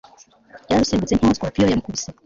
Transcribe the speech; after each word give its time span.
yararusimbutse 0.69 1.13
nkaho 1.15 1.33
sikorupiyo 1.35 1.65
yamukubise 1.67 2.09